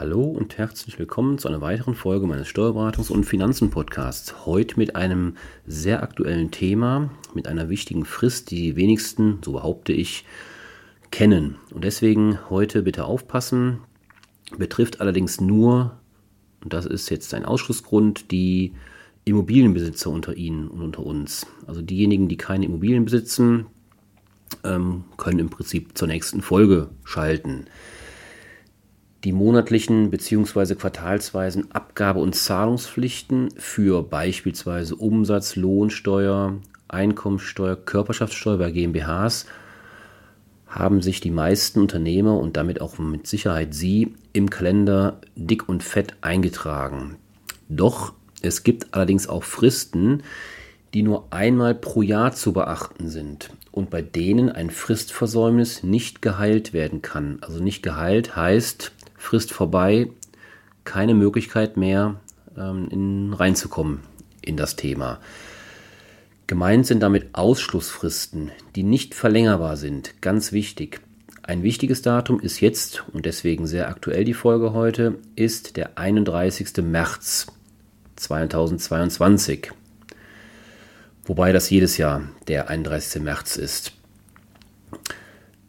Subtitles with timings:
[0.00, 4.46] Hallo und herzlich willkommen zu einer weiteren Folge meines Steuerberatungs- und Finanzen-Podcasts.
[4.46, 5.34] Heute mit einem
[5.66, 10.24] sehr aktuellen Thema, mit einer wichtigen Frist, die die wenigsten, so behaupte ich,
[11.10, 11.56] kennen.
[11.72, 13.80] Und deswegen heute bitte aufpassen,
[14.56, 15.98] betrifft allerdings nur,
[16.62, 18.74] und das ist jetzt ein Ausschlussgrund, die
[19.24, 21.44] Immobilienbesitzer unter Ihnen und unter uns.
[21.66, 23.66] Also diejenigen, die keine Immobilien besitzen,
[24.62, 27.66] ähm, können im Prinzip zur nächsten Folge schalten
[29.24, 30.74] die monatlichen bzw.
[30.74, 36.54] quartalsweisen Abgabe- und Zahlungspflichten für beispielsweise Umsatz, Lohnsteuer,
[36.86, 39.46] Einkommensteuer, Körperschaftssteuer bei GmbHs
[40.68, 45.82] haben sich die meisten Unternehmer und damit auch mit Sicherheit Sie im Kalender dick und
[45.82, 47.16] fett eingetragen.
[47.68, 48.12] Doch
[48.42, 50.22] es gibt allerdings auch Fristen,
[50.94, 56.72] die nur einmal pro Jahr zu beachten sind und bei denen ein Fristversäumnis nicht geheilt
[56.72, 57.38] werden kann.
[57.42, 60.08] Also nicht geheilt heißt, Frist vorbei,
[60.84, 62.20] keine Möglichkeit mehr
[62.56, 64.00] ähm, in, reinzukommen
[64.40, 65.20] in das Thema.
[66.46, 70.22] Gemeint sind damit Ausschlussfristen, die nicht verlängerbar sind.
[70.22, 71.02] Ganz wichtig.
[71.42, 76.78] Ein wichtiges Datum ist jetzt, und deswegen sehr aktuell die Folge heute, ist der 31.
[76.78, 77.48] März
[78.16, 79.72] 2022.
[81.24, 83.22] Wobei das jedes Jahr der 31.
[83.22, 83.97] März ist.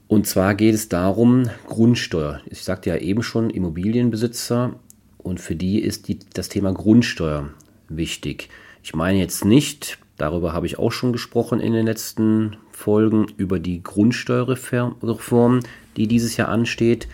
[0.10, 2.42] Und zwar geht es darum, Grundsteuer.
[2.50, 4.74] Ich sagte ja eben schon, Immobilienbesitzer
[5.20, 7.50] und für die ist die, das Thema Grundsteuer
[7.90, 8.50] wichtig.
[8.82, 13.60] Ich meine jetzt nicht, darüber habe ich auch schon gesprochen in den letzten Folgen, über
[13.60, 15.60] die Grundsteuerreform,
[15.96, 17.08] die dieses Jahr ansteht.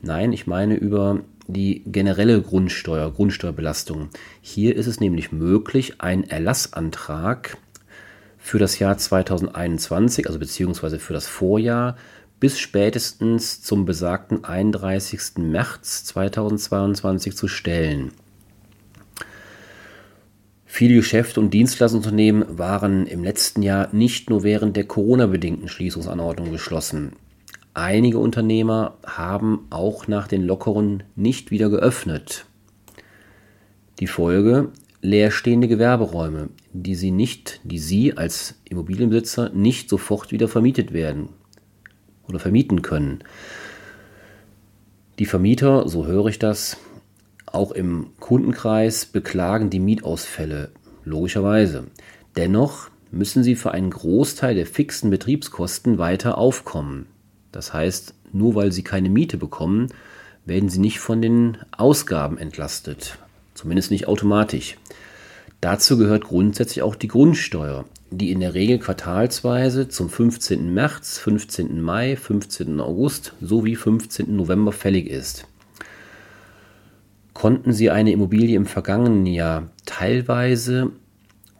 [0.00, 4.08] Nein, ich meine über die generelle Grundsteuer, Grundsteuerbelastung.
[4.40, 7.58] Hier ist es nämlich möglich, einen Erlassantrag
[8.38, 11.96] für das Jahr 2021, also beziehungsweise für das Vorjahr,
[12.40, 15.38] bis spätestens zum besagten 31.
[15.38, 18.12] März 2022 zu stellen.
[20.64, 27.12] Viele Geschäfte und Dienstleistungsunternehmen waren im letzten Jahr nicht nur während der Corona-bedingten Schließungsanordnung geschlossen.
[27.74, 32.44] Einige Unternehmer haben auch nach den Lockeren nicht wieder geöffnet.
[33.98, 40.92] Die Folge leerstehende Gewerberäume, die sie nicht, die sie als Immobilienbesitzer nicht sofort wieder vermietet
[40.92, 41.30] werden
[42.28, 43.24] oder vermieten können.
[45.18, 46.76] Die Vermieter, so höre ich das,
[47.46, 50.70] auch im Kundenkreis beklagen die Mietausfälle,
[51.04, 51.84] logischerweise.
[52.36, 57.06] Dennoch müssen sie für einen Großteil der fixen Betriebskosten weiter aufkommen.
[57.52, 59.88] Das heißt, nur weil sie keine Miete bekommen,
[60.44, 63.18] werden sie nicht von den Ausgaben entlastet.
[63.54, 64.76] Zumindest nicht automatisch.
[65.60, 70.72] Dazu gehört grundsätzlich auch die Grundsteuer die in der Regel quartalsweise zum 15.
[70.72, 71.80] März, 15.
[71.80, 72.80] Mai, 15.
[72.80, 74.34] August sowie 15.
[74.34, 75.46] November fällig ist.
[77.34, 80.90] Konnten Sie eine Immobilie im vergangenen Jahr teilweise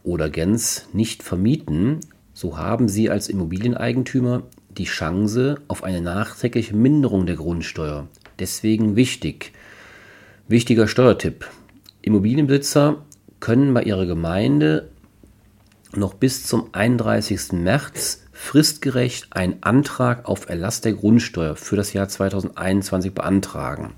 [0.03, 1.99] oder gänz nicht vermieten,
[2.33, 8.07] so haben Sie als Immobilieneigentümer die Chance auf eine nachträgliche Minderung der Grundsteuer.
[8.39, 9.51] Deswegen wichtig.
[10.47, 11.47] Wichtiger Steuertipp.
[12.01, 13.03] Immobilienbesitzer
[13.39, 14.89] können bei ihrer Gemeinde
[15.95, 17.53] noch bis zum 31.
[17.53, 23.93] März fristgerecht einen Antrag auf Erlass der Grundsteuer für das Jahr 2021 beantragen.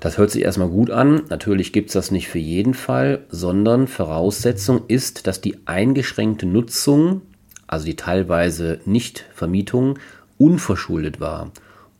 [0.00, 1.22] Das hört sich erstmal gut an.
[1.30, 7.22] Natürlich gibt es das nicht für jeden Fall, sondern Voraussetzung ist, dass die eingeschränkte Nutzung,
[7.66, 9.98] also die teilweise Nichtvermietung,
[10.36, 11.52] unverschuldet war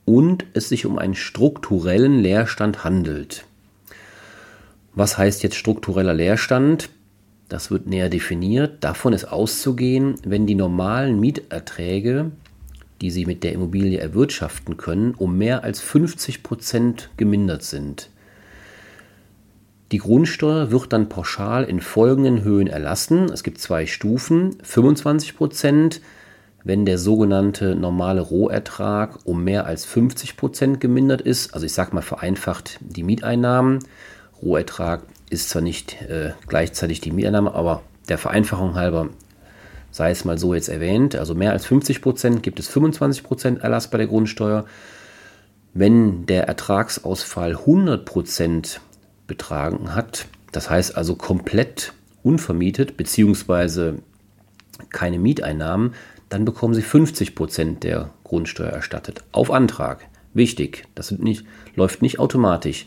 [0.04, 3.46] und es sich um einen strukturellen Leerstand handelt.
[4.94, 6.90] Was heißt jetzt struktureller Leerstand?
[7.48, 8.82] Das wird näher definiert.
[8.82, 12.30] Davon ist auszugehen, wenn die normalen Mieterträge,
[13.00, 18.08] die Sie mit der Immobilie erwirtschaften können, um mehr als 50 Prozent gemindert sind.
[19.92, 23.26] Die Grundsteuer wird dann pauschal in folgenden Höhen erlassen.
[23.26, 24.56] Es gibt zwei Stufen.
[24.62, 26.00] 25 Prozent,
[26.64, 31.52] wenn der sogenannte normale Rohertrag um mehr als 50 Prozent gemindert ist.
[31.52, 33.80] Also ich sage mal vereinfacht die Mieteinnahmen.
[34.42, 35.02] Rohertrag
[35.34, 39.10] ist zwar nicht äh, gleichzeitig die Mieteinnahme, aber der Vereinfachung halber
[39.94, 41.14] sei es mal so jetzt erwähnt.
[41.14, 44.64] Also mehr als 50 Prozent gibt es 25 Prozent Erlass bei der Grundsteuer.
[45.72, 48.80] Wenn der Ertragsausfall 100 Prozent
[49.28, 51.92] betragen hat, das heißt also komplett
[52.24, 53.92] unvermietet bzw.
[54.90, 55.94] keine Mieteinnahmen,
[56.28, 59.22] dann bekommen Sie 50 Prozent der Grundsteuer erstattet.
[59.30, 60.08] Auf Antrag.
[60.32, 61.44] Wichtig, das nicht,
[61.76, 62.86] läuft nicht automatisch.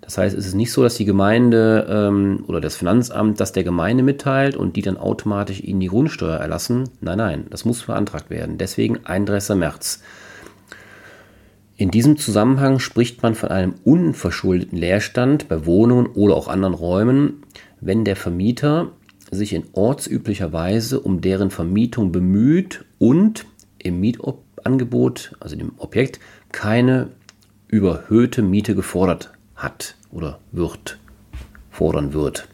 [0.00, 3.64] Das heißt, es ist nicht so, dass die Gemeinde ähm, oder das Finanzamt das der
[3.64, 6.88] Gemeinde mitteilt und die dann automatisch ihnen die Grundsteuer erlassen.
[7.00, 8.56] Nein, nein, das muss beantragt werden.
[8.56, 9.56] Deswegen 31.
[9.56, 10.02] März.
[11.76, 17.42] In diesem Zusammenhang spricht man von einem unverschuldeten Leerstand bei Wohnungen oder auch anderen Räumen,
[17.80, 18.92] wenn der Vermieter
[19.30, 23.44] sich in ortsüblicher Weise um deren Vermietung bemüht und
[23.78, 26.20] im Mietangebot, also dem Objekt,
[26.52, 27.08] keine
[27.68, 30.98] überhöhte Miete gefordert hat oder wird,
[31.70, 32.48] fordern wird.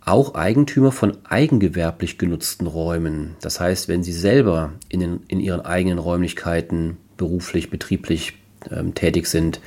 [0.00, 5.62] Auch Eigentümer von eigengewerblich genutzten Räumen, das heißt, wenn sie selber in, den, in ihren
[5.62, 8.34] eigenen Räumlichkeiten beruflich, betrieblich
[8.70, 9.60] ähm, tätig sind,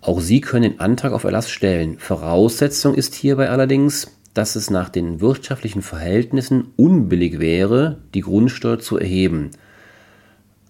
[0.00, 1.98] auch sie können den Antrag auf Erlass stellen.
[1.98, 8.98] Voraussetzung ist hierbei allerdings, dass es nach den wirtschaftlichen Verhältnissen unbillig wäre, die Grundsteuer zu
[8.98, 9.52] erheben.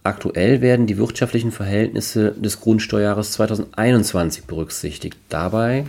[0.06, 5.16] Aktuell werden die wirtschaftlichen Verhältnisse des Grundsteuerjahres 2021 berücksichtigt.
[5.30, 5.86] Dabei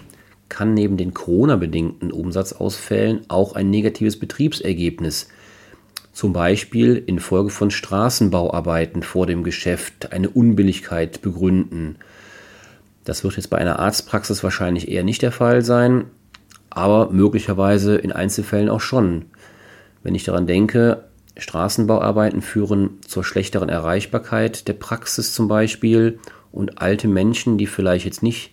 [0.48, 5.28] kann neben den Corona-bedingten Umsatzausfällen auch ein negatives Betriebsergebnis,
[6.14, 11.98] zum Beispiel infolge von Straßenbauarbeiten vor dem Geschäft, eine Unbilligkeit begründen.
[13.04, 16.06] Das wird jetzt bei einer Arztpraxis wahrscheinlich eher nicht der Fall sein,
[16.70, 19.26] aber möglicherweise in Einzelfällen auch schon.
[20.04, 21.04] Wenn ich daran denke,
[21.38, 26.20] Straßenbauarbeiten führen zur schlechteren Erreichbarkeit der Praxis zum Beispiel
[26.52, 28.52] und alte Menschen, die vielleicht jetzt nicht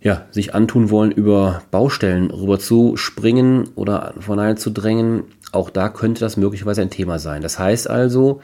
[0.00, 5.70] ja, sich antun wollen, über Baustellen rüber zu springen oder von einer zu drängen, auch
[5.70, 7.42] da könnte das möglicherweise ein Thema sein.
[7.42, 8.40] Das heißt also,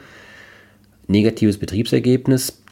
[1.07, 2.63] negatives Betriebsergebnis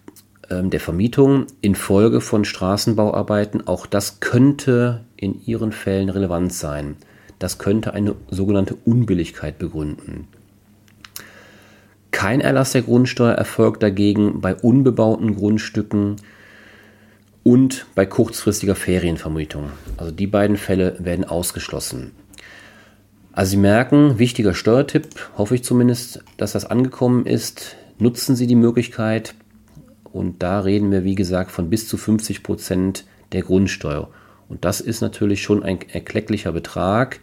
[0.49, 6.95] äh, der Vermietung infolge von Straßenbauarbeiten, auch das könnte in Ihren Fällen relevant sein.
[7.39, 10.27] Das könnte eine sogenannte Unbilligkeit begründen.
[12.21, 16.17] Kein Erlass der Grundsteuer erfolgt dagegen bei unbebauten Grundstücken
[17.41, 19.71] und bei kurzfristiger Ferienvermietung.
[19.97, 22.11] Also die beiden Fälle werden ausgeschlossen.
[23.31, 27.75] Also Sie merken, wichtiger Steuertipp, hoffe ich zumindest, dass das angekommen ist.
[27.97, 29.33] Nutzen Sie die Möglichkeit
[30.03, 34.09] und da reden wir, wie gesagt, von bis zu 50 Prozent der Grundsteuer.
[34.47, 37.19] Und das ist natürlich schon ein erklecklicher Betrag.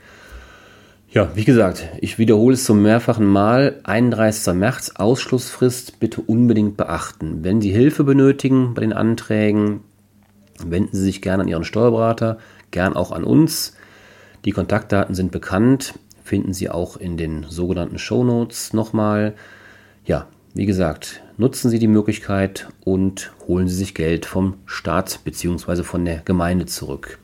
[1.18, 3.80] Ja, wie gesagt, ich wiederhole es zum mehrfachen Mal.
[3.82, 4.54] 31.
[4.54, 7.42] März, Ausschlussfrist, bitte unbedingt beachten.
[7.42, 9.80] Wenn Sie Hilfe benötigen bei den Anträgen,
[10.64, 12.38] wenden Sie sich gerne an Ihren Steuerberater,
[12.70, 13.76] gern auch an uns.
[14.44, 19.34] Die Kontaktdaten sind bekannt, finden Sie auch in den sogenannten Show Notes nochmal.
[20.04, 25.82] Ja, wie gesagt, nutzen Sie die Möglichkeit und holen Sie sich Geld vom Staat bzw.
[25.82, 27.18] von der Gemeinde zurück.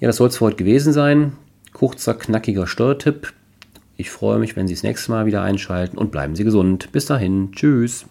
[0.00, 1.32] Ja, das soll es für heute gewesen sein.
[1.72, 3.32] Kurzer, knackiger Steuertipp.
[3.96, 6.90] Ich freue mich, wenn Sie das nächste Mal wieder einschalten und bleiben Sie gesund.
[6.92, 7.52] Bis dahin.
[7.52, 8.06] Tschüss.